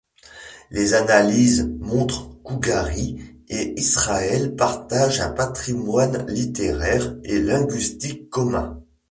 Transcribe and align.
Les 0.71 0.95
analyses 0.95 1.69
montrent 1.79 2.31
qu’Ougarit 2.43 3.19
et 3.49 3.79
Israël 3.79 4.55
partagent 4.55 5.21
un 5.21 5.29
patrimoine 5.29 6.25
littéraire 6.27 7.13
et 7.23 7.37
linguistique 7.39 8.27
commun. 8.31 8.81